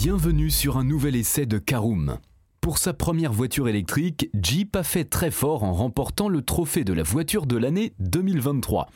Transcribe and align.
Bienvenue 0.00 0.48
sur 0.48 0.76
un 0.76 0.84
nouvel 0.84 1.16
essai 1.16 1.44
de 1.44 1.58
Caroom. 1.58 2.18
Pour 2.60 2.78
sa 2.78 2.94
première 2.94 3.32
voiture 3.32 3.66
électrique, 3.66 4.30
Jeep 4.32 4.76
a 4.76 4.84
fait 4.84 5.04
très 5.04 5.32
fort 5.32 5.64
en 5.64 5.72
remportant 5.72 6.28
le 6.28 6.40
trophée 6.40 6.84
de 6.84 6.92
la 6.92 7.02
voiture 7.02 7.46
de 7.46 7.56
l'année 7.56 7.94
2023. 7.98 8.86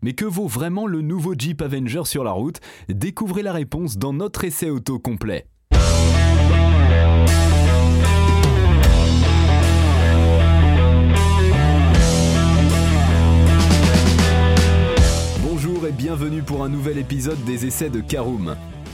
Mais 0.00 0.14
que 0.14 0.24
vaut 0.24 0.46
vraiment 0.46 0.86
le 0.86 1.02
nouveau 1.02 1.34
Jeep 1.36 1.60
Avenger 1.60 2.06
sur 2.06 2.24
la 2.24 2.30
route? 2.30 2.60
Découvrez 2.88 3.42
la 3.42 3.52
réponse 3.52 3.98
dans 3.98 4.14
notre 4.14 4.42
essai 4.42 4.70
auto 4.70 4.98
complet. 4.98 5.46
Bonjour 15.42 15.86
et 15.86 15.92
bienvenue 15.92 16.42
pour 16.42 16.64
un 16.64 16.70
nouvel 16.70 16.96
épisode 16.96 17.44
des 17.44 17.66
essais 17.66 17.90
de 17.90 18.00
Caroom. 18.00 18.56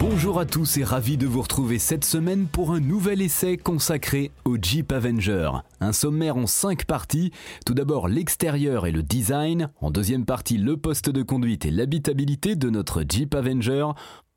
Bonjour 0.00 0.40
à 0.40 0.46
tous 0.46 0.76
et 0.76 0.84
ravi 0.84 1.16
de 1.16 1.26
vous 1.26 1.42
retrouver 1.42 1.78
cette 1.78 2.04
semaine 2.04 2.46
pour 2.46 2.72
un 2.72 2.80
nouvel 2.80 3.22
essai 3.22 3.56
consacré 3.56 4.30
au 4.44 4.56
Jeep 4.60 4.92
Avenger. 4.92 5.50
Un 5.80 5.92
sommaire 5.92 6.36
en 6.36 6.46
5 6.46 6.84
parties. 6.84 7.30
Tout 7.64 7.74
d'abord 7.74 8.08
l'extérieur 8.08 8.86
et 8.86 8.92
le 8.92 9.02
design. 9.02 9.70
En 9.80 9.90
deuxième 9.90 10.24
partie 10.24 10.58
le 10.58 10.76
poste 10.76 11.10
de 11.10 11.22
conduite 11.22 11.64
et 11.64 11.70
l'habitabilité 11.70 12.56
de 12.56 12.70
notre 12.70 13.04
Jeep 13.08 13.34
Avenger. 13.34 13.86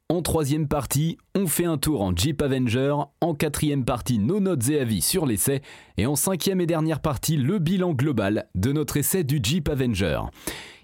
En 0.10 0.22
troisième 0.22 0.70
partie, 0.70 1.18
on 1.36 1.48
fait 1.48 1.66
un 1.66 1.78
tour 1.78 2.02
en 2.02 2.16
Jeep 2.16 2.42
Avenger. 2.42 2.96
En 3.20 3.34
quatrième 3.34 3.84
partie, 3.84 4.20
nos 4.20 4.40
notes 4.40 4.70
et 4.70 4.80
avis 4.80 5.02
sur 5.02 5.26
l'essai. 5.26 5.62
Et 5.98 6.06
en 6.06 6.16
cinquième 6.16 6.62
et 6.62 6.66
dernière 6.66 7.02
partie, 7.02 7.36
le 7.36 7.60
bilan 7.60 7.92
global 7.92 8.48
de 8.56 8.72
notre 8.72 8.96
essai 8.96 9.26
du 9.26 9.42
Jeep 9.44 9.68
Avenger. 9.68 10.22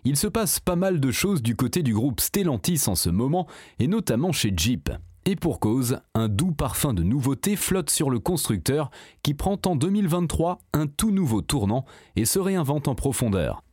Il 0.05 0.17
se 0.17 0.27
passe 0.27 0.59
pas 0.59 0.75
mal 0.75 0.99
de 0.99 1.11
choses 1.11 1.41
du 1.41 1.55
côté 1.55 1.81
du 1.81 1.93
groupe 1.93 2.19
Stellantis 2.19 2.83
en 2.87 2.95
ce 2.95 3.09
moment, 3.09 3.47
et 3.79 3.87
notamment 3.87 4.33
chez 4.33 4.51
Jeep. 4.55 4.89
Et 5.25 5.37
pour 5.37 5.61
cause, 5.61 5.99
un 6.13 6.27
doux 6.27 6.51
parfum 6.51 6.93
de 6.93 7.03
nouveauté 7.03 7.55
flotte 7.55 7.89
sur 7.89 8.09
le 8.09 8.19
constructeur 8.19 8.91
qui 9.23 9.33
prend 9.33 9.57
en 9.65 9.77
2023 9.77 10.59
un 10.73 10.87
tout 10.87 11.11
nouveau 11.11 11.41
tournant 11.41 11.85
et 12.17 12.25
se 12.25 12.39
réinvente 12.39 12.89
en 12.89 12.95
profondeur. 12.95 13.63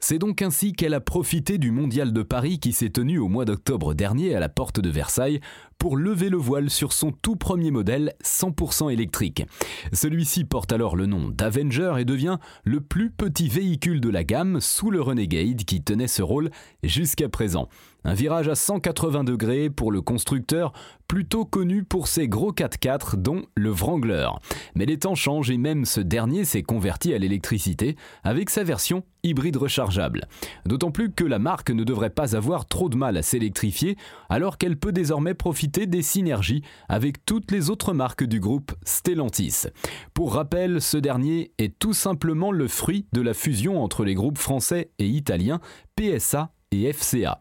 C'est 0.00 0.18
donc 0.18 0.42
ainsi 0.42 0.72
qu'elle 0.72 0.94
a 0.94 1.00
profité 1.00 1.58
du 1.58 1.72
Mondial 1.72 2.12
de 2.12 2.22
Paris 2.22 2.60
qui 2.60 2.72
s'est 2.72 2.90
tenu 2.90 3.18
au 3.18 3.26
mois 3.26 3.44
d'octobre 3.44 3.94
dernier 3.94 4.34
à 4.34 4.40
la 4.40 4.48
porte 4.48 4.78
de 4.78 4.88
Versailles 4.88 5.40
pour 5.76 5.96
lever 5.96 6.28
le 6.28 6.36
voile 6.36 6.70
sur 6.70 6.92
son 6.92 7.10
tout 7.10 7.36
premier 7.36 7.70
modèle 7.70 8.14
100% 8.24 8.92
électrique. 8.92 9.44
Celui-ci 9.92 10.44
porte 10.44 10.72
alors 10.72 10.96
le 10.96 11.06
nom 11.06 11.28
d'Avenger 11.28 11.94
et 11.98 12.04
devient 12.04 12.38
le 12.64 12.80
plus 12.80 13.10
petit 13.10 13.48
véhicule 13.48 14.00
de 14.00 14.08
la 14.08 14.24
gamme 14.24 14.60
sous 14.60 14.90
le 14.90 15.00
Renegade 15.00 15.64
qui 15.64 15.82
tenait 15.82 16.08
ce 16.08 16.22
rôle 16.22 16.50
jusqu'à 16.82 17.28
présent. 17.28 17.68
Un 18.04 18.14
virage 18.14 18.48
à 18.48 18.54
180 18.54 19.24
degrés 19.24 19.70
pour 19.70 19.90
le 19.90 20.00
constructeur, 20.00 20.72
plutôt 21.08 21.44
connu 21.44 21.84
pour 21.84 22.06
ses 22.06 22.28
gros 22.28 22.52
4x4 22.52 23.16
dont 23.16 23.42
le 23.54 23.70
Wrangler. 23.70 24.28
Mais 24.74 24.86
les 24.86 24.98
temps 24.98 25.16
changent 25.16 25.50
et 25.50 25.58
même 25.58 25.84
ce 25.84 26.00
dernier 26.00 26.44
s'est 26.44 26.62
converti 26.62 27.12
à 27.12 27.18
l'électricité 27.18 27.96
avec 28.22 28.50
sa 28.50 28.62
version 28.62 29.02
hybride 29.28 29.56
rechargeable. 29.56 30.26
D'autant 30.66 30.90
plus 30.90 31.10
que 31.10 31.24
la 31.24 31.38
marque 31.38 31.70
ne 31.70 31.84
devrait 31.84 32.10
pas 32.10 32.36
avoir 32.36 32.66
trop 32.66 32.88
de 32.88 32.96
mal 32.96 33.16
à 33.16 33.22
s'électrifier 33.22 33.96
alors 34.28 34.58
qu'elle 34.58 34.78
peut 34.78 34.92
désormais 34.92 35.34
profiter 35.34 35.86
des 35.86 36.02
synergies 36.02 36.62
avec 36.88 37.24
toutes 37.24 37.50
les 37.50 37.70
autres 37.70 37.92
marques 37.92 38.24
du 38.24 38.40
groupe 38.40 38.72
Stellantis. 38.84 39.66
Pour 40.14 40.34
rappel, 40.34 40.80
ce 40.80 40.96
dernier 40.96 41.52
est 41.58 41.78
tout 41.78 41.94
simplement 41.94 42.52
le 42.52 42.68
fruit 42.68 43.06
de 43.12 43.20
la 43.20 43.34
fusion 43.34 43.82
entre 43.82 44.04
les 44.04 44.14
groupes 44.14 44.38
français 44.38 44.90
et 44.98 45.06
italiens 45.06 45.60
PSA 45.96 46.52
et 46.70 46.92
FCA. 46.92 47.40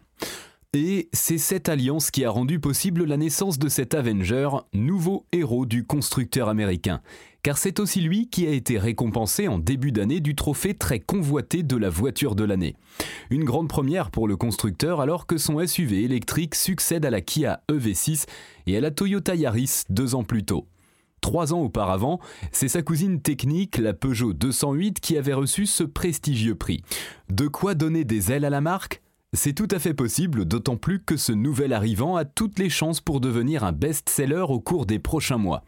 Et 0.74 1.09
c'est 1.14 1.38
cette 1.38 1.70
alliance 1.70 2.12
qui 2.12 2.26
a 2.26 2.30
rendu 2.30 2.59
possible 2.59 3.06
la 3.06 3.18
naissance 3.18 3.58
de 3.58 3.70
cet 3.70 3.96
Avenger, 3.96 4.50
nouveau 4.74 5.26
héros 5.31 5.66
du 5.66 5.86
constructeur 5.86 6.50
américain. 6.50 7.02
Car 7.47 7.58
c'est 7.58 7.80
aussi 7.80 8.02
lui 8.02 8.28
qui 8.28 8.46
a 8.46 8.50
été 8.50 8.78
récompensé 8.78 9.47
en 9.47 9.58
début 9.58 9.94
d'année 9.94 10.19
du 10.19 10.35
trophée 10.35 10.74
très 10.74 11.00
convoité 11.00 11.63
de 11.63 11.78
la 11.78 11.90
voiture 11.90 12.35
de 12.35 12.44
l'année. 12.44 12.75
Une 13.30 13.46
grande 13.46 13.69
première 13.69 14.12
pour 14.12 14.28
le 14.28 14.35
constructeur 14.35 15.00
alors 15.00 15.25
que 15.25 15.38
son 15.38 15.66
SUV 15.66 16.03
électrique 16.03 16.56
succède 16.56 17.06
à 17.06 17.09
la 17.09 17.22
Kia 17.22 17.62
EV6 17.72 18.25
et 18.66 18.75
à 18.75 18.81
la 18.81 18.91
Toyota 18.91 19.34
Yaris 19.34 19.84
deux 19.90 20.13
ans 20.13 20.25
plus 20.25 20.44
tôt. 20.44 20.68
Trois 21.22 21.53
ans 21.53 21.62
auparavant, 21.62 22.19
c'est 22.52 22.68
sa 22.68 22.81
cousine 22.81 23.22
technique, 23.22 23.78
la 23.78 23.94
Peugeot 23.94 24.34
208, 24.34 25.00
qui 25.00 25.16
avait 25.16 25.34
reçu 25.34 25.68
ce 25.68 25.85
prestigieux 25.85 26.56
prix. 26.56 26.84
De 27.29 27.47
quoi 27.47 27.75
donner 27.75 28.03
des 28.03 28.34
ailes 28.34 28.44
à 28.44 28.50
la 28.50 28.59
marque? 28.59 29.02
C'est 29.34 29.54
tout 29.54 29.68
à 29.72 29.80
fait 29.80 29.94
possible, 29.94 30.46
d'autant 30.46 30.78
plus 30.78 31.04
que 31.04 31.18
ce 31.18 31.32
nouvel 31.32 31.74
arrivant 31.74 32.16
a 32.16 32.26
toutes 32.26 32.60
les 32.60 32.70
chances 32.70 33.02
pour 33.02 33.20
devenir 33.20 33.64
un 33.64 33.72
best-seller 33.74 34.46
au 34.50 34.60
cours 34.60 34.86
des 34.86 35.00
prochains 35.00 35.38
mois. 35.38 35.64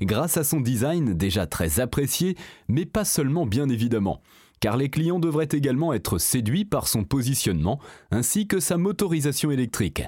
Grâce 0.00 0.36
à 0.36 0.44
son 0.44 0.60
design 0.60 1.14
déjà 1.14 1.46
très 1.46 1.80
apprécié, 1.80 2.36
mais 2.68 2.86
pas 2.86 3.04
seulement 3.04 3.46
bien 3.46 3.68
évidemment 3.68 4.20
car 4.62 4.76
les 4.76 4.88
clients 4.88 5.18
devraient 5.18 5.48
également 5.50 5.92
être 5.92 6.18
séduits 6.18 6.64
par 6.64 6.86
son 6.86 7.02
positionnement 7.02 7.80
ainsi 8.12 8.46
que 8.46 8.60
sa 8.60 8.78
motorisation 8.78 9.50
électrique. 9.50 10.04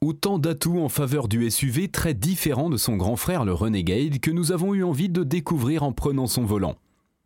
Autant 0.00 0.38
d'atouts 0.38 0.80
en 0.80 0.88
faveur 0.88 1.28
du 1.28 1.50
SUV 1.50 1.88
très 1.88 2.14
différents 2.14 2.70
de 2.70 2.78
son 2.78 2.96
grand 2.96 3.16
frère 3.16 3.44
le 3.44 3.52
Renegade 3.52 4.20
que 4.20 4.30
nous 4.30 4.52
avons 4.52 4.74
eu 4.74 4.82
envie 4.82 5.10
de 5.10 5.22
découvrir 5.22 5.82
en 5.82 5.92
prenant 5.92 6.26
son 6.26 6.44
volant. 6.44 6.76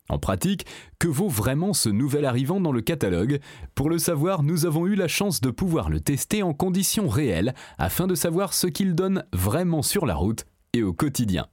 En 0.09 0.17
pratique, 0.17 0.65
que 0.97 1.07
vaut 1.07 1.29
vraiment 1.29 1.73
ce 1.73 1.89
nouvel 1.89 2.25
arrivant 2.25 2.59
dans 2.59 2.71
le 2.71 2.81
catalogue? 2.81 3.39
Pour 3.75 3.89
le 3.89 3.99
savoir, 3.99 4.41
nous 4.41 4.65
avons 4.65 4.87
eu 4.87 4.95
la 4.95 5.07
chance 5.07 5.39
de 5.39 5.51
pouvoir 5.51 5.89
le 5.89 5.99
tester 5.99 6.41
en 6.41 6.53
conditions 6.53 7.07
réelles 7.07 7.53
afin 7.77 8.07
de 8.07 8.15
savoir 8.15 8.53
ce 8.53 8.67
qu'il 8.67 8.95
donne 8.95 9.23
vraiment 9.33 9.83
sur 9.83 10.07
la 10.07 10.15
route 10.15 10.45
et 10.73 10.81
au 10.81 10.93
quotidien. 10.93 11.45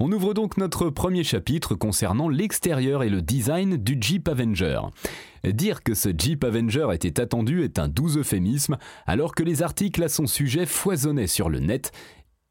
On 0.00 0.10
ouvre 0.12 0.34
donc 0.34 0.56
notre 0.56 0.90
premier 0.90 1.24
chapitre 1.24 1.74
concernant 1.74 2.28
l'extérieur 2.28 3.02
et 3.02 3.08
le 3.08 3.22
design 3.22 3.76
du 3.76 3.96
Jeep 4.00 4.28
Avenger. 4.28 4.80
Dire 5.44 5.82
que 5.82 5.94
ce 5.94 6.10
Jeep 6.16 6.42
Avenger 6.44 6.88
était 6.92 7.20
attendu 7.20 7.62
est 7.62 7.78
un 7.78 7.88
doux 7.88 8.18
euphémisme, 8.18 8.76
alors 9.06 9.34
que 9.34 9.42
les 9.42 9.62
articles 9.62 10.02
à 10.02 10.08
son 10.08 10.26
sujet 10.26 10.66
foisonnaient 10.66 11.26
sur 11.26 11.48
le 11.48 11.60
net 11.60 11.92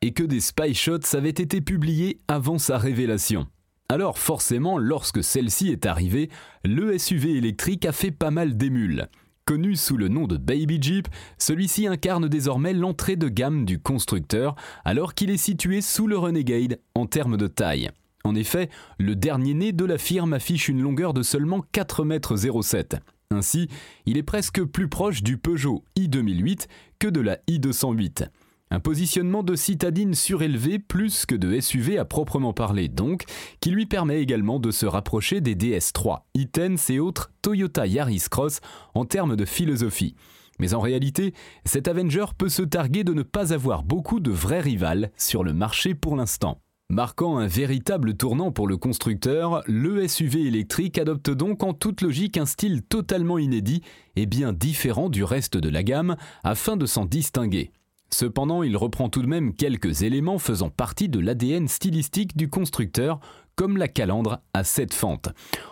et 0.02 0.14
que 0.14 0.24
des 0.24 0.40
spy 0.40 0.74
shots 0.74 1.16
avaient 1.16 1.30
été 1.30 1.62
publiés 1.62 2.20
avant 2.28 2.58
sa 2.58 2.78
révélation. 2.78 3.48
Alors 3.90 4.18
forcément, 4.18 4.78
lorsque 4.78 5.24
celle-ci 5.24 5.70
est 5.70 5.86
arrivée, 5.86 6.30
le 6.64 6.98
SUV 6.98 7.38
électrique 7.38 7.86
a 7.86 7.92
fait 7.92 8.12
pas 8.12 8.32
mal 8.32 8.58
d'émules. 8.58 9.08
Connu 9.46 9.76
sous 9.76 9.98
le 9.98 10.08
nom 10.08 10.26
de 10.26 10.38
Baby 10.38 10.82
Jeep, 10.82 11.10
celui-ci 11.38 11.86
incarne 11.88 12.30
désormais 12.30 12.74
l'entrée 12.74 13.18
de 13.18 13.28
gamme 13.28 13.66
du 13.66 13.78
constructeur, 13.78 14.56
alors 14.86 15.14
qu'il 15.14 15.30
est 15.30 15.38
situé 15.38 15.82
sous 15.82 16.08
le 16.08 16.18
Renegade 16.18 16.80
en 16.96 17.06
termes 17.08 17.36
de 17.36 17.48
taille. 17.48 17.92
En 18.24 18.36
effet, 18.36 18.70
le 19.00 19.18
dernier 19.18 19.54
né 19.54 19.74
de 19.74 19.84
la 19.84 19.98
firme 19.98 20.32
affiche 20.32 20.70
une 20.70 20.82
longueur 20.82 21.14
de 21.14 21.24
seulement 21.24 21.62
4,07 21.74 22.94
m. 22.94 23.00
Ainsi, 23.32 23.68
il 24.06 24.18
est 24.18 24.24
presque 24.24 24.64
plus 24.64 24.88
proche 24.88 25.24
du 25.24 25.38
Peugeot 25.38 25.84
i2008 25.98 26.68
que 27.00 27.08
de 27.08 27.20
la 27.20 27.38
i208. 27.50 28.28
Un 28.74 28.80
positionnement 28.80 29.44
de 29.44 29.56
citadine 29.56 30.16
surélevé 30.16 30.80
plus 30.80 31.28
que 31.28 31.36
de 31.36 31.60
SUV 31.60 32.00
à 32.00 32.06
proprement 32.06 32.54
parler 32.54 32.88
donc, 32.88 33.26
qui 33.60 33.70
lui 33.70 33.86
permet 33.86 34.20
également 34.20 34.58
de 34.58 34.72
se 34.72 34.88
rapprocher 34.88 35.42
des 35.42 35.54
DS3, 35.54 36.22
e 36.36 36.92
et 36.92 37.00
autres 37.00 37.32
Toyota 37.44 37.86
Yaris 37.86 38.26
Cross 38.32 38.62
en 38.96 39.06
termes 39.06 39.36
de 39.36 39.46
philosophie. 39.46 40.16
Mais 40.58 40.74
en 40.74 40.80
réalité, 40.80 41.36
cet 41.66 41.88
Avenger 41.88 42.26
peut 42.36 42.50
se 42.50 42.64
targuer 42.64 43.04
de 43.04 43.14
ne 43.14 43.22
pas 43.22 43.54
avoir 43.54 43.84
beaucoup 43.84 44.20
de 44.20 44.32
vrais 44.32 44.62
rivales 44.62 45.12
sur 45.18 45.44
le 45.44 45.54
marché 45.54 45.94
pour 45.94 46.16
l'instant. 46.16 46.58
Marquant 46.90 47.38
un 47.38 47.46
véritable 47.46 48.16
tournant 48.16 48.52
pour 48.52 48.68
le 48.68 48.78
constructeur, 48.78 49.62
le 49.68 50.08
SUV 50.08 50.48
électrique 50.48 50.98
adopte 50.98 51.30
donc 51.30 51.62
en 51.62 51.76
toute 51.76 52.02
logique 52.02 52.38
un 52.38 52.48
style 52.48 52.82
totalement 52.82 53.38
inédit 53.38 53.84
et 54.16 54.26
bien 54.26 54.52
différent 54.52 55.10
du 55.10 55.24
reste 55.24 55.58
de 55.58 55.70
la 55.70 55.84
gamme 55.84 56.16
afin 56.44 56.76
de 56.76 56.88
s'en 56.88 57.06
distinguer. 57.06 57.72
Cependant, 58.14 58.62
il 58.62 58.78
reprend 58.78 59.10
tout 59.10 59.24
de 59.24 59.28
même 59.28 59.56
quelques 59.56 60.04
éléments 60.04 60.38
faisant 60.38 60.70
partie 60.70 61.10
de 61.10 61.20
l'ADN 61.20 61.68
stylistique 61.68 62.38
du 62.38 62.48
constructeur, 62.48 63.20
comme 63.56 63.76
la 63.76 63.88
calandre 63.88 64.40
à 64.54 64.64
7 64.64 64.94
fentes. 64.94 65.30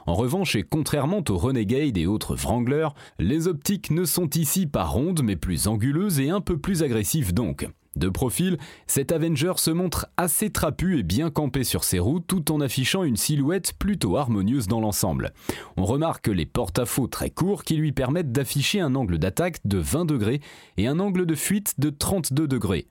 En 0.07 0.15
revanche, 0.15 0.55
et 0.55 0.63
contrairement 0.63 1.23
aux 1.29 1.37
Renegade 1.37 1.99
et 1.99 2.07
autres 2.07 2.35
Wrangler, 2.35 2.87
les 3.19 3.47
optiques 3.47 3.91
ne 3.91 4.05
sont 4.05 4.27
ici 4.31 4.65
pas 4.65 4.85
rondes 4.85 5.21
mais 5.23 5.35
plus 5.35 5.67
anguleuses 5.67 6.19
et 6.19 6.31
un 6.31 6.41
peu 6.41 6.57
plus 6.57 6.81
agressives 6.81 7.31
donc. 7.31 7.67
De 7.97 8.07
profil, 8.07 8.57
cet 8.87 9.11
Avenger 9.11 9.53
se 9.57 9.69
montre 9.69 10.07
assez 10.15 10.49
trapu 10.49 10.97
et 10.97 11.03
bien 11.03 11.29
campé 11.29 11.65
sur 11.65 11.83
ses 11.83 11.99
roues 11.99 12.21
tout 12.21 12.51
en 12.51 12.61
affichant 12.61 13.03
une 13.03 13.17
silhouette 13.17 13.73
plutôt 13.77 14.15
harmonieuse 14.15 14.67
dans 14.67 14.79
l'ensemble. 14.79 15.33
On 15.75 15.83
remarque 15.83 16.27
les 16.27 16.45
porte-à-faux 16.45 17.07
très 17.07 17.29
courts 17.29 17.65
qui 17.65 17.75
lui 17.75 17.91
permettent 17.91 18.31
d'afficher 18.31 18.79
un 18.79 18.95
angle 18.95 19.17
d'attaque 19.17 19.59
de 19.65 19.77
20 19.77 20.05
degrés 20.05 20.39
et 20.77 20.87
un 20.87 20.99
angle 20.99 21.25
de 21.25 21.35
fuite 21.35 21.79
de 21.79 21.89
32 21.89 22.47
degrés. 22.47 22.87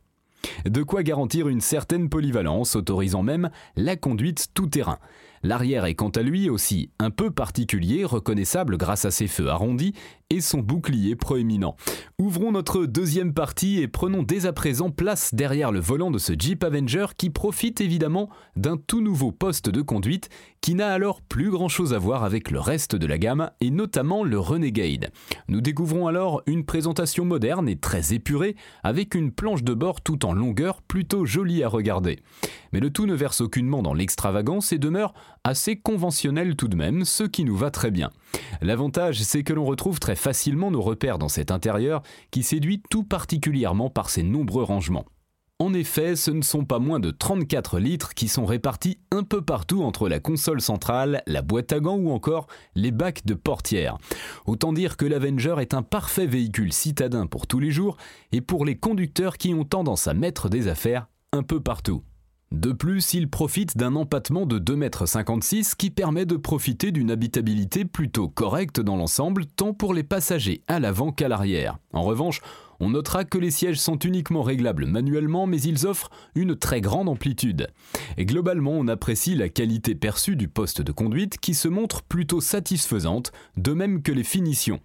De 0.66 0.82
quoi 0.82 1.02
garantir 1.02 1.48
une 1.48 1.60
certaine 1.60 2.08
polyvalence, 2.08 2.76
autorisant 2.76 3.22
même 3.22 3.50
la 3.76 3.96
conduite 3.96 4.48
tout-terrain. 4.54 4.98
L'arrière 5.42 5.86
est 5.86 5.94
quant 5.94 6.10
à 6.10 6.22
lui 6.22 6.50
aussi 6.50 6.90
un 6.98 7.10
peu 7.10 7.30
particulier, 7.30 8.04
reconnaissable 8.04 8.76
grâce 8.76 9.06
à 9.06 9.10
ses 9.10 9.26
feux 9.26 9.48
arrondis 9.48 9.94
et 10.30 10.40
son 10.40 10.58
bouclier 10.58 11.16
proéminent. 11.16 11.76
Ouvrons 12.18 12.52
notre 12.52 12.86
deuxième 12.86 13.34
partie 13.34 13.80
et 13.80 13.88
prenons 13.88 14.22
dès 14.22 14.46
à 14.46 14.52
présent 14.52 14.90
place 14.90 15.34
derrière 15.34 15.72
le 15.72 15.80
volant 15.80 16.10
de 16.10 16.18
ce 16.18 16.34
Jeep 16.38 16.62
Avenger 16.62 17.06
qui 17.16 17.30
profite 17.30 17.80
évidemment 17.80 18.28
d'un 18.54 18.76
tout 18.76 19.00
nouveau 19.00 19.32
poste 19.32 19.70
de 19.70 19.82
conduite 19.82 20.28
qui 20.60 20.74
n'a 20.74 20.92
alors 20.92 21.22
plus 21.22 21.50
grand 21.50 21.68
chose 21.68 21.94
à 21.94 21.98
voir 21.98 22.22
avec 22.22 22.50
le 22.50 22.60
reste 22.60 22.94
de 22.94 23.06
la 23.06 23.18
gamme 23.18 23.50
et 23.60 23.70
notamment 23.70 24.22
le 24.22 24.38
Renegade. 24.38 25.10
Nous 25.48 25.60
découvrons 25.60 26.06
alors 26.06 26.42
une 26.46 26.64
présentation 26.64 27.24
moderne 27.24 27.68
et 27.68 27.76
très 27.76 28.12
épurée 28.12 28.56
avec 28.84 29.14
une 29.14 29.32
planche 29.32 29.64
de 29.64 29.74
bord 29.74 30.00
tout 30.00 30.26
en 30.26 30.32
longueur 30.32 30.82
plutôt 30.82 31.24
jolie 31.24 31.64
à 31.64 31.68
regarder. 31.68 32.20
Mais 32.72 32.80
le 32.80 32.90
tout 32.90 33.06
ne 33.06 33.14
verse 33.14 33.40
aucunement 33.40 33.82
dans 33.82 33.94
l'extravagance 33.94 34.72
et 34.72 34.78
demeure 34.78 35.14
assez 35.44 35.76
conventionnel 35.76 36.56
tout 36.56 36.68
de 36.68 36.76
même, 36.76 37.04
ce 37.04 37.24
qui 37.24 37.44
nous 37.44 37.56
va 37.56 37.70
très 37.70 37.90
bien. 37.90 38.10
L'avantage, 38.60 39.22
c'est 39.22 39.42
que 39.42 39.52
l'on 39.52 39.64
retrouve 39.64 40.00
très 40.00 40.16
facilement 40.16 40.70
nos 40.70 40.82
repères 40.82 41.18
dans 41.18 41.28
cet 41.28 41.50
intérieur 41.50 42.02
qui 42.30 42.42
séduit 42.42 42.82
tout 42.90 43.04
particulièrement 43.04 43.90
par 43.90 44.10
ses 44.10 44.22
nombreux 44.22 44.64
rangements. 44.64 45.06
En 45.60 45.74
effet, 45.74 46.16
ce 46.16 46.30
ne 46.30 46.40
sont 46.40 46.64
pas 46.64 46.78
moins 46.78 47.00
de 47.00 47.10
34 47.10 47.80
litres 47.80 48.14
qui 48.14 48.28
sont 48.28 48.46
répartis 48.46 48.98
un 49.10 49.24
peu 49.24 49.42
partout 49.42 49.82
entre 49.82 50.08
la 50.08 50.18
console 50.18 50.62
centrale, 50.62 51.22
la 51.26 51.42
boîte 51.42 51.74
à 51.74 51.80
gants 51.80 51.98
ou 51.98 52.10
encore 52.12 52.46
les 52.74 52.90
bacs 52.90 53.26
de 53.26 53.34
portière. 53.34 53.98
Autant 54.46 54.72
dire 54.72 54.96
que 54.96 55.04
l'Avenger 55.04 55.56
est 55.60 55.74
un 55.74 55.82
parfait 55.82 56.26
véhicule 56.26 56.72
citadin 56.72 57.26
pour 57.26 57.46
tous 57.46 57.58
les 57.60 57.72
jours 57.72 57.98
et 58.32 58.40
pour 58.40 58.64
les 58.64 58.76
conducteurs 58.76 59.36
qui 59.36 59.52
ont 59.52 59.64
tendance 59.64 60.06
à 60.06 60.14
mettre 60.14 60.48
des 60.48 60.66
affaires 60.66 61.08
un 61.32 61.42
peu 61.42 61.60
partout. 61.60 62.02
De 62.52 62.72
plus, 62.72 63.14
il 63.14 63.30
profite 63.30 63.76
d'un 63.76 63.94
empattement 63.94 64.44
de 64.44 64.58
2,56 64.58 65.56
m 65.56 65.64
qui 65.78 65.90
permet 65.90 66.26
de 66.26 66.36
profiter 66.36 66.90
d'une 66.90 67.12
habitabilité 67.12 67.84
plutôt 67.84 68.28
correcte 68.28 68.80
dans 68.80 68.96
l'ensemble, 68.96 69.46
tant 69.46 69.72
pour 69.72 69.94
les 69.94 70.02
passagers 70.02 70.62
à 70.66 70.80
l'avant 70.80 71.12
qu'à 71.12 71.28
l'arrière. 71.28 71.78
En 71.92 72.02
revanche, 72.02 72.40
on 72.80 72.90
notera 72.90 73.24
que 73.24 73.38
les 73.38 73.50
sièges 73.50 73.78
sont 73.78 73.98
uniquement 73.98 74.42
réglables 74.42 74.86
manuellement, 74.86 75.46
mais 75.46 75.60
ils 75.60 75.86
offrent 75.86 76.10
une 76.34 76.56
très 76.56 76.80
grande 76.80 77.08
amplitude. 77.08 77.68
Et 78.16 78.24
globalement, 78.24 78.72
on 78.72 78.88
apprécie 78.88 79.34
la 79.34 79.48
qualité 79.48 79.94
perçue 79.94 80.36
du 80.36 80.48
poste 80.48 80.82
de 80.82 80.92
conduite 80.92 81.38
qui 81.38 81.54
se 81.54 81.68
montre 81.68 82.02
plutôt 82.02 82.40
satisfaisante, 82.40 83.32
de 83.56 83.72
même 83.72 84.02
que 84.02 84.12
les 84.12 84.24
finitions. 84.24 84.80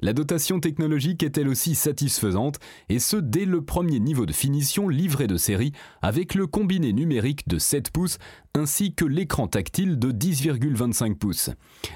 La 0.00 0.12
dotation 0.12 0.60
technologique 0.60 1.22
est 1.22 1.38
elle 1.38 1.48
aussi 1.48 1.74
satisfaisante, 1.74 2.58
et 2.88 2.98
ce 2.98 3.16
dès 3.16 3.46
le 3.46 3.62
premier 3.62 3.98
niveau 3.98 4.26
de 4.26 4.32
finition 4.32 4.88
livré 4.88 5.26
de 5.26 5.36
série 5.36 5.72
avec 6.02 6.34
le 6.34 6.46
combiné 6.46 6.92
numérique 6.92 7.48
de 7.48 7.58
7 7.58 7.90
pouces 7.90 8.18
ainsi 8.54 8.94
que 8.94 9.04
l'écran 9.04 9.46
tactile 9.46 9.98
de 9.98 10.10
10,25 10.10 11.16
pouces. 11.16 11.50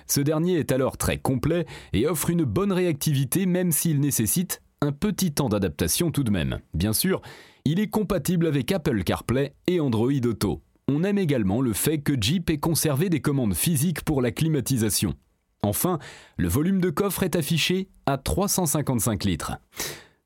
Ce 0.06 0.20
dernier 0.20 0.58
est 0.58 0.72
alors 0.72 0.96
très 0.96 1.18
complet 1.18 1.66
et 1.92 2.06
offre 2.06 2.30
une 2.30 2.44
bonne 2.44 2.72
réactivité 2.72 3.46
même 3.46 3.72
s'il 3.72 4.00
nécessite 4.00 4.62
un 4.82 4.90
petit 4.90 5.32
temps 5.32 5.48
d'adaptation 5.48 6.10
tout 6.10 6.24
de 6.24 6.30
même. 6.30 6.58
Bien 6.74 6.92
sûr, 6.92 7.22
il 7.64 7.78
est 7.78 7.86
compatible 7.86 8.48
avec 8.48 8.72
Apple 8.72 9.04
CarPlay 9.04 9.54
et 9.68 9.78
Android 9.78 10.10
Auto. 10.24 10.60
On 10.88 11.04
aime 11.04 11.18
également 11.18 11.60
le 11.60 11.72
fait 11.72 11.98
que 11.98 12.20
Jeep 12.20 12.50
ait 12.50 12.58
conservé 12.58 13.08
des 13.08 13.20
commandes 13.20 13.54
physiques 13.54 14.02
pour 14.02 14.20
la 14.20 14.32
climatisation. 14.32 15.14
Enfin, 15.62 16.00
le 16.36 16.48
volume 16.48 16.80
de 16.80 16.90
coffre 16.90 17.22
est 17.22 17.36
affiché 17.36 17.88
à 18.06 18.18
355 18.18 19.22
litres. 19.22 19.52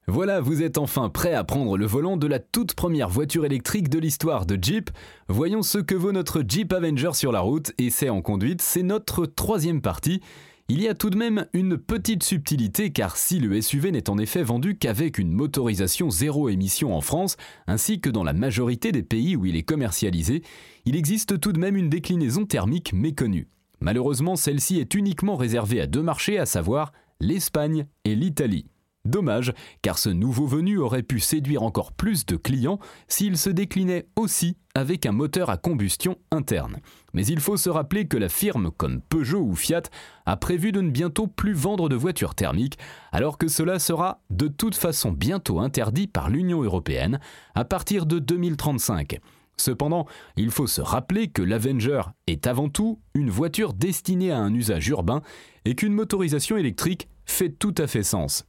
Voilà, 0.08 0.41
vous 0.41 0.62
êtes 0.62 0.79
enfin 0.79 1.11
prêt 1.11 1.35
à 1.35 1.44
prendre 1.44 1.76
le 1.76 1.85
volant 1.85 2.17
de 2.17 2.26
la 2.26 2.38
toute 2.38 2.73
première 2.73 3.11
voiture 3.11 3.44
électrique 3.44 3.91
de 3.91 3.99
l'histoire 3.99 4.47
de 4.47 4.56
Jeep. 4.61 4.88
Voyons 5.29 5.62
ce 5.62 5.79
que 5.79 5.94
vaut 5.94 6.12
notre 6.12 6.43
Jeep 6.49 6.73
Avenger 6.73 7.12
sur 7.12 7.31
la 7.31 7.41
route, 7.41 7.73
et 7.76 7.91
c'est 7.91 8.08
en 8.08 8.23
conduite, 8.23 8.62
c'est 8.62 8.85
notre 8.85 9.26
troisième 9.26 9.82
partie. 9.82 10.23
Il 10.68 10.82
y 10.82 10.88
a 10.88 10.94
tout 10.94 11.10
de 11.10 11.16
même 11.16 11.46
une 11.52 11.78
petite 11.78 12.24
subtilité 12.24 12.90
car 12.90 13.16
si 13.16 13.38
le 13.38 13.60
SUV 13.60 13.92
n'est 13.92 14.10
en 14.10 14.18
effet 14.18 14.42
vendu 14.42 14.76
qu'avec 14.76 15.16
une 15.16 15.30
motorisation 15.30 16.10
zéro 16.10 16.48
émission 16.48 16.96
en 16.96 17.00
France, 17.00 17.36
ainsi 17.68 18.00
que 18.00 18.10
dans 18.10 18.24
la 18.24 18.32
majorité 18.32 18.90
des 18.90 19.04
pays 19.04 19.36
où 19.36 19.46
il 19.46 19.54
est 19.54 19.62
commercialisé, 19.62 20.42
il 20.84 20.96
existe 20.96 21.38
tout 21.38 21.52
de 21.52 21.60
même 21.60 21.76
une 21.76 21.88
déclinaison 21.88 22.46
thermique 22.46 22.92
méconnue. 22.92 23.46
Malheureusement, 23.78 24.34
celle-ci 24.34 24.80
est 24.80 24.94
uniquement 24.94 25.36
réservée 25.36 25.80
à 25.80 25.86
deux 25.86 26.02
marchés, 26.02 26.36
à 26.36 26.46
savoir 26.46 26.92
l'Espagne 27.20 27.86
et 28.04 28.16
l'Italie. 28.16 28.66
Dommage, 29.06 29.53
car 29.82 29.99
ce 29.99 30.08
nouveau 30.08 30.47
venu 30.47 30.79
aurait 30.79 31.03
pu 31.03 31.20
séduire 31.20 31.62
encore 31.62 31.93
plus 31.93 32.26
de 32.26 32.37
clients 32.37 32.79
s'il 33.08 33.38
se 33.38 33.50
déclinait 33.50 34.06
aussi 34.17 34.56
avec 34.75 35.06
un 35.06 35.12
moteur 35.12 35.49
à 35.49 35.56
combustion 35.56 36.17
interne. 36.31 36.79
Mais 37.14 37.25
il 37.25 37.41
faut 37.41 37.56
se 37.56 37.70
rappeler 37.70 38.06
que 38.06 38.19
la 38.19 38.29
firme 38.29 38.70
comme 38.76 39.00
Peugeot 39.00 39.41
ou 39.41 39.55
Fiat 39.55 39.85
a 40.26 40.37
prévu 40.37 40.70
de 40.73 40.82
ne 40.82 40.91
bientôt 40.91 41.26
plus 41.26 41.55
vendre 41.55 41.88
de 41.88 41.97
voitures 41.97 42.35
thermiques, 42.35 42.79
alors 43.12 43.38
que 43.38 43.49
cela 43.49 43.79
sera 43.79 44.20
de 44.31 44.49
toute 44.49 44.75
façon 44.75 45.12
bientôt 45.12 45.61
interdit 45.61 46.08
par 46.08 46.29
l'Union 46.29 46.62
européenne 46.62 47.20
à 47.55 47.64
partir 47.64 48.05
de 48.05 48.19
2035. 48.19 49.19
Cependant, 49.56 50.06
il 50.37 50.50
faut 50.50 50.67
se 50.67 50.82
rappeler 50.82 51.29
que 51.29 51.43
l'Avenger 51.43 52.03
est 52.26 52.47
avant 52.47 52.69
tout 52.69 53.00
une 53.14 53.31
voiture 53.31 53.73
destinée 53.73 54.31
à 54.31 54.38
un 54.38 54.53
usage 54.53 54.88
urbain 54.88 55.23
et 55.64 55.75
qu'une 55.75 55.94
motorisation 55.94 56.56
électrique 56.56 57.08
fait 57.25 57.49
tout 57.49 57.75
à 57.79 57.87
fait 57.87 58.03
sens. 58.03 58.44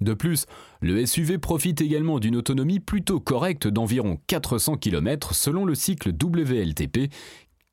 De 0.00 0.14
plus, 0.14 0.46
le 0.80 1.04
SUV 1.04 1.38
profite 1.38 1.80
également 1.80 2.20
d'une 2.20 2.36
autonomie 2.36 2.80
plutôt 2.80 3.20
correcte 3.20 3.66
d'environ 3.66 4.18
400 4.28 4.76
km 4.76 5.34
selon 5.34 5.64
le 5.64 5.74
cycle 5.74 6.10
WLTP 6.10 7.12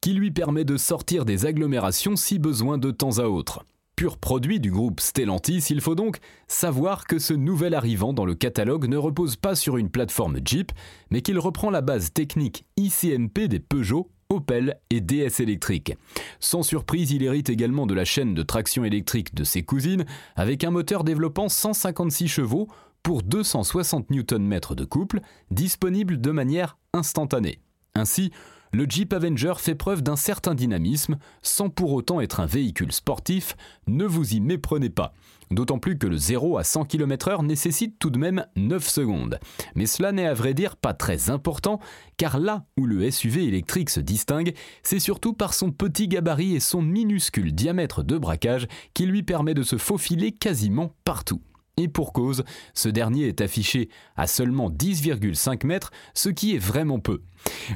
qui 0.01 0.13
lui 0.13 0.31
permet 0.31 0.65
de 0.65 0.77
sortir 0.77 1.25
des 1.25 1.45
agglomérations 1.45 2.15
si 2.15 2.39
besoin 2.39 2.77
de 2.77 2.91
temps 2.91 3.17
à 3.17 3.23
autre. 3.23 3.65
Pur 3.95 4.17
produit 4.17 4.59
du 4.59 4.71
groupe 4.71 4.99
Stellantis, 4.99 5.67
il 5.69 5.79
faut 5.79 5.95
donc 5.95 6.17
savoir 6.47 7.07
que 7.07 7.17
ce 7.17 7.33
nouvel 7.33 7.73
arrivant 7.73 8.11
dans 8.11 8.25
le 8.25 8.35
catalogue 8.35 8.87
ne 8.87 8.97
repose 8.97 9.37
pas 9.37 9.55
sur 9.55 9.77
une 9.77 9.89
plateforme 9.89 10.39
Jeep, 10.43 10.71
mais 11.11 11.21
qu'il 11.21 11.39
reprend 11.39 11.69
la 11.69 11.81
base 11.81 12.11
technique 12.11 12.65
ICMP 12.75 13.47
des 13.47 13.59
Peugeot 13.59 14.09
Opel 14.29 14.79
et 14.89 15.01
DS 15.01 15.39
électrique. 15.39 15.93
Sans 16.39 16.63
surprise, 16.63 17.11
il 17.11 17.23
hérite 17.23 17.49
également 17.49 17.85
de 17.85 17.93
la 17.93 18.05
chaîne 18.05 18.33
de 18.33 18.43
traction 18.43 18.83
électrique 18.83 19.35
de 19.35 19.43
ses 19.43 19.63
cousines, 19.63 20.05
avec 20.35 20.63
un 20.63 20.71
moteur 20.71 21.03
développant 21.03 21.49
156 21.49 22.27
chevaux 22.27 22.67
pour 23.03 23.21
260 23.21 24.09
Nm 24.09 24.59
de 24.75 24.85
couple, 24.85 25.21
disponible 25.51 26.19
de 26.19 26.31
manière 26.31 26.77
instantanée. 26.93 27.59
Ainsi, 27.93 28.31
le 28.75 28.85
Jeep 28.89 29.13
Avenger 29.13 29.53
fait 29.57 29.73
preuve 29.73 30.03
d'un 30.03 30.17
certain 30.17 30.53
dynamisme, 30.53 31.17
sans 31.41 31.69
pour 31.69 31.93
autant 31.93 32.19
être 32.19 32.41
un 32.41 32.45
véhicule 32.45 32.91
sportif, 32.91 33.55
ne 33.87 34.03
vous 34.03 34.33
y 34.33 34.41
méprenez 34.41 34.89
pas. 34.89 35.13
D'autant 35.49 35.79
plus 35.79 35.97
que 35.97 36.07
le 36.07 36.17
0 36.17 36.57
à 36.57 36.65
100 36.65 36.83
km/h 36.83 37.45
nécessite 37.45 37.97
tout 37.99 38.09
de 38.09 38.17
même 38.17 38.45
9 38.57 38.85
secondes. 38.85 39.39
Mais 39.75 39.85
cela 39.85 40.11
n'est 40.11 40.27
à 40.27 40.33
vrai 40.33 40.53
dire 40.53 40.75
pas 40.75 40.93
très 40.93 41.29
important, 41.29 41.79
car 42.17 42.37
là 42.37 42.65
où 42.77 42.85
le 42.85 43.09
SUV 43.09 43.45
électrique 43.45 43.89
se 43.89 44.01
distingue, 44.01 44.53
c'est 44.83 44.99
surtout 44.99 45.31
par 45.31 45.53
son 45.53 45.71
petit 45.71 46.09
gabarit 46.09 46.55
et 46.55 46.59
son 46.59 46.81
minuscule 46.81 47.53
diamètre 47.53 48.03
de 48.03 48.17
braquage 48.17 48.67
qui 48.93 49.05
lui 49.05 49.23
permet 49.23 49.53
de 49.53 49.63
se 49.63 49.77
faufiler 49.77 50.33
quasiment 50.33 50.91
partout. 51.05 51.41
Et 51.77 51.87
pour 51.87 52.13
cause, 52.13 52.43
ce 52.73 52.89
dernier 52.89 53.27
est 53.27 53.41
affiché 53.41 53.89
à 54.15 54.27
seulement 54.27 54.69
10,5 54.69 55.65
mètres, 55.65 55.91
ce 56.13 56.29
qui 56.29 56.55
est 56.55 56.59
vraiment 56.59 56.99
peu. 56.99 57.21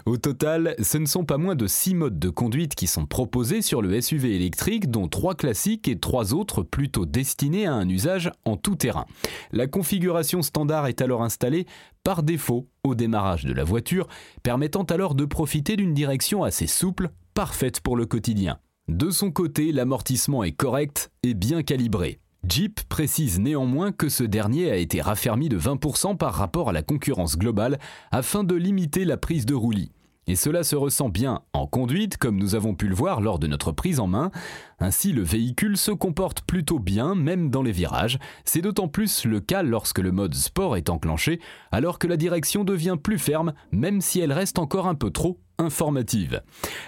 Au 0.06 0.18
total, 0.18 0.75
ce 0.82 0.98
ne 0.98 1.06
sont 1.06 1.25
pas 1.25 1.38
moins 1.38 1.56
de 1.56 1.68
6 1.68 1.96
modes 1.96 2.20
de 2.20 2.29
conduite 2.29 2.75
qui 2.75 2.88
sont 2.88 3.06
proposés 3.06 3.62
sur 3.62 3.82
le 3.82 4.00
SUV 4.00 4.36
électrique, 4.36 4.89
dont 4.89 5.08
3 5.08 5.36
classiques 5.36 5.88
et 5.88 6.00
3 6.00 6.34
autres 6.34 6.63
plutôt 6.63 7.06
destinés 7.06 7.65
à 7.65 7.74
un 7.74 7.88
usage 7.89 8.32
en 8.46 8.58
tout 8.58 8.75
terrain. 8.75 9.06
La 9.51 9.68
configuration 9.68 10.41
standard 10.41 10.88
est 10.88 11.01
alors 11.01 11.22
installée 11.22 11.65
par 12.03 12.24
défaut 12.24 12.68
au 12.84 12.96
démarrage 12.96 13.46
de 13.46 13.53
la 13.53 13.63
voiture, 13.63 14.08
permettant 14.44 14.84
alors 14.84 15.13
de 15.13 15.25
profiter 15.25 15.75
d'une 15.75 15.94
direction 15.94 16.44
assez 16.44 16.68
souple, 16.68 17.10
parfaite 17.34 17.82
pour 17.82 17.98
le 17.98 18.06
quotidien. 18.06 18.60
De 18.88 19.12
son 19.12 19.29
côté, 19.29 19.72
l'amortissement 19.72 20.44
est 20.44 20.51
correct 20.51 21.12
et 21.22 21.34
bien 21.34 21.62
calibré. 21.62 22.20
Jeep 22.48 22.81
précise 22.88 23.39
néanmoins 23.39 23.91
que 23.91 24.08
ce 24.08 24.24
dernier 24.24 24.72
a 24.72 24.77
été 24.77 25.01
raffermi 25.01 25.50
de 25.50 25.60
20% 25.60 26.15
par 26.15 26.34
rapport 26.34 26.69
à 26.69 26.74
la 26.74 26.81
concurrence 26.81 27.38
globale 27.38 27.79
afin 28.12 28.43
de 28.43 28.55
limiter 28.55 29.03
la 29.03 29.17
prise 29.17 29.46
de 29.46 29.53
roulis. 29.53 29.91
et 30.25 30.36
cela 30.36 30.63
se 30.63 30.75
ressent 30.75 31.10
bien 31.10 31.41
en 31.53 31.65
conduite 31.65 32.17
comme 32.17 32.38
nous 32.38 32.53
avons 32.53 32.75
pu 32.75 32.88
le 32.88 32.96
voir 32.96 33.19
lors 33.19 33.39
de 33.39 33.48
notre 33.48 33.72
prise 33.72 34.00
en 34.00 34.08
main. 34.08 34.31
Ainsi 34.79 35.12
le 35.12 35.24
véhicule 35.24 35.75
se 35.75 35.91
comporte 35.91 36.41
plutôt 36.41 36.79
bien 36.79 37.15
même 37.15 37.50
dans 37.50 37.63
les 37.63 37.72
virages, 37.72 38.19
c'est 38.46 38.62
d'autant 38.62 38.88
plus 38.88 39.25
le 39.25 39.39
cas 39.39 39.63
lorsque 39.63 40.00
le 40.00 40.12
mode 40.12 40.36
sport 40.36 40.77
est 40.77 40.89
enclenché, 40.89 41.39
alors 41.72 41.98
que 42.00 42.08
la 42.08 42.15
direction 42.15 42.63
devient 42.63 42.98
plus 43.01 43.19
ferme 43.19 43.53
même 43.72 44.01
si 44.01 44.19
elle 44.19 44.31
reste 44.31 44.60
encore 44.60 44.88
un 44.88 44.96
peu 44.96 45.10
trop 45.10 45.39
informative. 45.60 46.42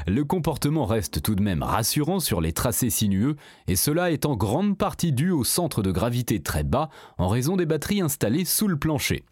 Le 0.08 0.24
comportement 0.24 0.86
reste 0.86 1.22
tout 1.22 1.36
de 1.36 1.44
même 1.44 1.64
rassurant 1.64 2.20
sur 2.20 2.42
les 2.42 2.54
tracés 2.54 2.90
sinueux, 2.90 3.36
et 3.68 3.76
cela 3.76 4.12
est 4.12 4.26
en 4.26 4.36
grande 4.36 4.78
partie 4.78 5.12
dû 5.12 5.32
au 5.32 5.44
centre 5.44 5.84
de 5.84 5.92
gravité 5.92 6.42
très 6.42 6.64
bas 6.64 6.90
en 7.18 7.28
raison 7.28 7.58
des 7.58 7.66
batteries 7.66 8.02
installées 8.02 8.46
sous 8.46 8.68
le 8.68 8.78
plancher. 8.78 9.24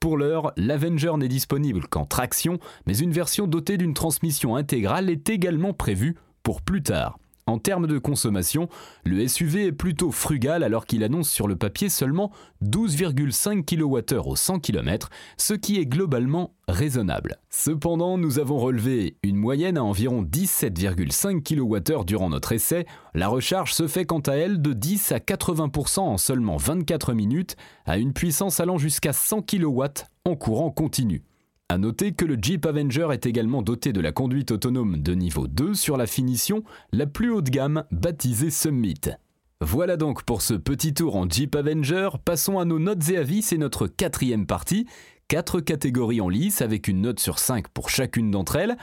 Pour 0.00 0.16
l'heure, 0.16 0.52
l'Avenger 0.56 1.12
n'est 1.18 1.28
disponible 1.28 1.86
qu'en 1.88 2.04
traction, 2.04 2.58
mais 2.86 2.96
une 2.96 3.12
version 3.12 3.46
dotée 3.46 3.76
d'une 3.76 3.94
transmission 3.94 4.56
intégrale 4.56 5.10
est 5.10 5.28
également 5.28 5.72
prévue 5.72 6.16
pour 6.42 6.62
plus 6.62 6.82
tard. 6.82 7.18
En 7.48 7.58
termes 7.58 7.86
de 7.86 7.98
consommation, 7.98 8.68
le 9.04 9.26
SUV 9.28 9.66
est 9.66 9.72
plutôt 9.72 10.10
frugal 10.10 10.64
alors 10.64 10.84
qu'il 10.84 11.04
annonce 11.04 11.30
sur 11.30 11.46
le 11.46 11.54
papier 11.54 11.88
seulement 11.88 12.32
12,5 12.64 13.64
kWh 13.64 14.26
au 14.26 14.34
100 14.34 14.58
km, 14.58 15.10
ce 15.36 15.54
qui 15.54 15.78
est 15.78 15.86
globalement 15.86 16.54
raisonnable. 16.66 17.38
Cependant, 17.48 18.18
nous 18.18 18.40
avons 18.40 18.58
relevé 18.58 19.16
une 19.22 19.36
moyenne 19.36 19.78
à 19.78 19.84
environ 19.84 20.24
17,5 20.24 21.44
kWh 21.44 22.04
durant 22.04 22.30
notre 22.30 22.50
essai. 22.50 22.84
La 23.14 23.28
recharge 23.28 23.74
se 23.74 23.86
fait 23.86 24.06
quant 24.06 24.18
à 24.18 24.32
elle 24.32 24.60
de 24.60 24.72
10 24.72 25.12
à 25.12 25.18
80% 25.18 26.00
en 26.00 26.18
seulement 26.18 26.56
24 26.56 27.12
minutes, 27.12 27.54
à 27.84 27.96
une 27.96 28.12
puissance 28.12 28.58
allant 28.58 28.78
jusqu'à 28.78 29.12
100 29.12 29.42
kW 29.42 29.84
en 30.24 30.34
courant 30.34 30.72
continu. 30.72 31.22
A 31.68 31.78
noter 31.78 32.12
que 32.12 32.24
le 32.24 32.38
Jeep 32.40 32.64
Avenger 32.64 33.08
est 33.10 33.26
également 33.26 33.60
doté 33.60 33.92
de 33.92 34.00
la 34.00 34.12
conduite 34.12 34.52
autonome 34.52 34.98
de 34.98 35.14
niveau 35.14 35.48
2 35.48 35.74
sur 35.74 35.96
la 35.96 36.06
finition 36.06 36.62
la 36.92 37.06
plus 37.06 37.28
haut 37.30 37.42
de 37.42 37.50
gamme 37.50 37.82
baptisée 37.90 38.50
Summit. 38.50 39.00
Voilà 39.60 39.96
donc 39.96 40.22
pour 40.22 40.42
ce 40.42 40.54
petit 40.54 40.94
tour 40.94 41.16
en 41.16 41.28
Jeep 41.28 41.56
Avenger, 41.56 42.10
passons 42.24 42.60
à 42.60 42.64
nos 42.64 42.78
notes 42.78 43.08
et 43.08 43.16
avis, 43.16 43.42
c'est 43.42 43.58
notre 43.58 43.88
quatrième 43.88 44.46
partie, 44.46 44.86
quatre 45.26 45.58
catégories 45.58 46.20
en 46.20 46.28
lice 46.28 46.62
avec 46.62 46.86
une 46.86 47.00
note 47.00 47.18
sur 47.18 47.40
5 47.40 47.66
pour 47.66 47.90
chacune 47.90 48.30
d'entre 48.30 48.54
elles, 48.54 48.76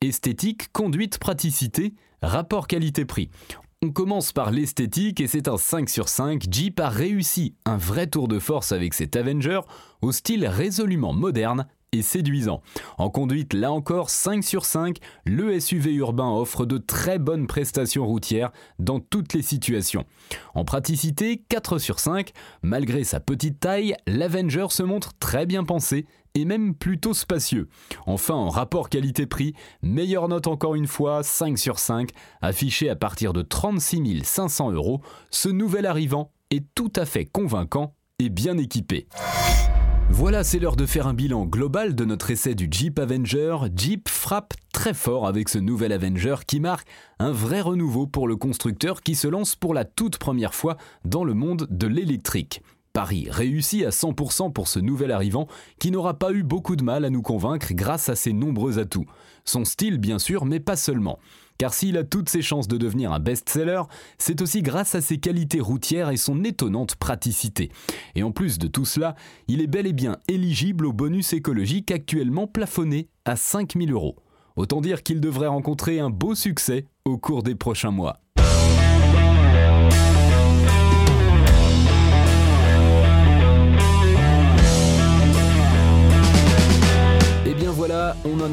esthétique, 0.00 0.72
conduite, 0.72 1.18
praticité, 1.18 1.92
rapport 2.22 2.68
qualité-prix. 2.68 3.30
On 3.82 3.90
commence 3.90 4.32
par 4.32 4.52
l'esthétique 4.52 5.20
et 5.20 5.26
c'est 5.26 5.48
un 5.48 5.56
5 5.56 5.88
sur 5.88 6.08
5. 6.08 6.44
Jeep 6.48 6.78
a 6.78 6.88
réussi 6.88 7.56
un 7.64 7.76
vrai 7.76 8.06
tour 8.06 8.28
de 8.28 8.38
force 8.38 8.70
avec 8.70 8.94
cet 8.94 9.16
Avenger 9.16 9.60
au 10.02 10.12
style 10.12 10.46
résolument 10.46 11.12
moderne 11.12 11.66
et 11.92 12.02
séduisant. 12.02 12.62
En 12.98 13.10
conduite, 13.10 13.54
là 13.54 13.72
encore, 13.72 14.10
5 14.10 14.44
sur 14.44 14.64
5, 14.64 14.98
le 15.24 15.58
SUV 15.58 15.92
urbain 15.94 16.30
offre 16.30 16.66
de 16.66 16.78
très 16.78 17.18
bonnes 17.18 17.46
prestations 17.46 18.06
routières 18.06 18.50
dans 18.78 19.00
toutes 19.00 19.34
les 19.34 19.42
situations. 19.42 20.04
En 20.54 20.64
praticité, 20.64 21.42
4 21.48 21.78
sur 21.78 21.98
5, 21.98 22.32
malgré 22.62 23.04
sa 23.04 23.20
petite 23.20 23.60
taille, 23.60 23.94
l'Avenger 24.06 24.66
se 24.70 24.82
montre 24.82 25.12
très 25.18 25.46
bien 25.46 25.64
pensé 25.64 26.06
et 26.34 26.44
même 26.44 26.74
plutôt 26.74 27.14
spacieux. 27.14 27.68
Enfin, 28.06 28.34
en 28.34 28.48
rapport 28.48 28.88
qualité-prix, 28.88 29.54
meilleure 29.82 30.28
note 30.28 30.46
encore 30.46 30.74
une 30.74 30.86
fois, 30.86 31.22
5 31.22 31.58
sur 31.58 31.78
5, 31.78 32.10
affiché 32.40 32.90
à 32.90 32.96
partir 32.96 33.32
de 33.32 33.42
36 33.42 34.22
500 34.24 34.72
euros, 34.72 35.00
ce 35.30 35.48
nouvel 35.48 35.86
arrivant 35.86 36.32
est 36.50 36.64
tout 36.74 36.92
à 36.96 37.04
fait 37.04 37.24
convaincant 37.24 37.94
et 38.18 38.28
bien 38.28 38.58
équipé. 38.58 39.08
Voilà, 40.10 40.42
c'est 40.42 40.58
l'heure 40.58 40.76
de 40.76 40.86
faire 40.86 41.06
un 41.06 41.14
bilan 41.14 41.44
global 41.44 41.94
de 41.94 42.04
notre 42.04 42.30
essai 42.30 42.54
du 42.54 42.66
Jeep 42.70 42.98
Avenger. 42.98 43.56
Jeep 43.76 44.08
frappe 44.08 44.54
très 44.72 44.94
fort 44.94 45.26
avec 45.26 45.48
ce 45.48 45.58
nouvel 45.58 45.92
Avenger 45.92 46.36
qui 46.46 46.60
marque 46.60 46.88
un 47.18 47.30
vrai 47.30 47.60
renouveau 47.60 48.06
pour 48.06 48.26
le 48.26 48.36
constructeur 48.36 49.02
qui 49.02 49.14
se 49.14 49.28
lance 49.28 49.54
pour 49.54 49.74
la 49.74 49.84
toute 49.84 50.18
première 50.18 50.54
fois 50.54 50.76
dans 51.04 51.24
le 51.24 51.34
monde 51.34 51.66
de 51.70 51.86
l'électrique. 51.86 52.62
Paris 52.98 53.28
réussit 53.30 53.84
à 53.84 53.90
100% 53.90 54.52
pour 54.52 54.66
ce 54.66 54.80
nouvel 54.80 55.12
arrivant 55.12 55.46
qui 55.78 55.92
n'aura 55.92 56.18
pas 56.18 56.32
eu 56.32 56.42
beaucoup 56.42 56.74
de 56.74 56.82
mal 56.82 57.04
à 57.04 57.10
nous 57.10 57.22
convaincre 57.22 57.68
grâce 57.70 58.08
à 58.08 58.16
ses 58.16 58.32
nombreux 58.32 58.80
atouts. 58.80 59.06
Son 59.44 59.64
style 59.64 59.98
bien 59.98 60.18
sûr, 60.18 60.44
mais 60.44 60.58
pas 60.58 60.74
seulement. 60.74 61.20
Car 61.58 61.74
s'il 61.74 61.96
a 61.96 62.02
toutes 62.02 62.28
ses 62.28 62.42
chances 62.42 62.66
de 62.66 62.76
devenir 62.76 63.12
un 63.12 63.20
best-seller, 63.20 63.82
c'est 64.18 64.42
aussi 64.42 64.62
grâce 64.62 64.96
à 64.96 65.00
ses 65.00 65.18
qualités 65.18 65.60
routières 65.60 66.10
et 66.10 66.16
son 66.16 66.42
étonnante 66.42 66.96
praticité. 66.96 67.70
Et 68.16 68.24
en 68.24 68.32
plus 68.32 68.58
de 68.58 68.66
tout 68.66 68.84
cela, 68.84 69.14
il 69.46 69.60
est 69.60 69.68
bel 69.68 69.86
et 69.86 69.92
bien 69.92 70.16
éligible 70.26 70.84
au 70.84 70.92
bonus 70.92 71.32
écologique 71.32 71.92
actuellement 71.92 72.48
plafonné 72.48 73.06
à 73.24 73.36
5000 73.36 73.92
euros. 73.92 74.16
Autant 74.56 74.80
dire 74.80 75.04
qu'il 75.04 75.20
devrait 75.20 75.46
rencontrer 75.46 76.00
un 76.00 76.10
beau 76.10 76.34
succès 76.34 76.84
au 77.04 77.16
cours 77.16 77.44
des 77.44 77.54
prochains 77.54 77.92
mois. 77.92 78.18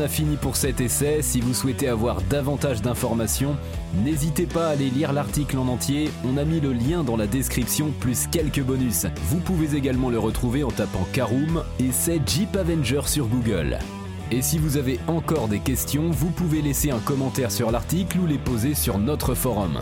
Fini 0.07 0.35
pour 0.35 0.55
cet 0.55 0.81
essai. 0.81 1.21
Si 1.21 1.41
vous 1.41 1.53
souhaitez 1.53 1.87
avoir 1.87 2.21
davantage 2.23 2.81
d'informations, 2.81 3.55
n'hésitez 4.03 4.45
pas 4.45 4.67
à 4.67 4.71
aller 4.71 4.89
lire 4.89 5.13
l'article 5.13 5.57
en 5.57 5.67
entier. 5.67 6.09
On 6.25 6.37
a 6.37 6.43
mis 6.43 6.59
le 6.59 6.73
lien 6.73 7.03
dans 7.03 7.17
la 7.17 7.27
description 7.27 7.91
plus 7.99 8.27
quelques 8.27 8.61
bonus. 8.61 9.05
Vous 9.29 9.39
pouvez 9.39 9.77
également 9.77 10.09
le 10.09 10.19
retrouver 10.19 10.63
en 10.63 10.71
tapant 10.71 11.07
Karoom 11.13 11.63
et 11.79 11.91
Jeep 12.25 12.55
Avenger 12.55 13.01
sur 13.05 13.27
Google. 13.27 13.79
Et 14.31 14.41
si 14.41 14.57
vous 14.57 14.77
avez 14.77 14.99
encore 15.07 15.47
des 15.47 15.59
questions, 15.59 16.09
vous 16.09 16.31
pouvez 16.31 16.61
laisser 16.61 16.91
un 16.91 16.99
commentaire 16.99 17.51
sur 17.51 17.71
l'article 17.71 18.19
ou 18.19 18.25
les 18.25 18.39
poser 18.39 18.73
sur 18.73 18.97
notre 18.97 19.35
forum. 19.35 19.81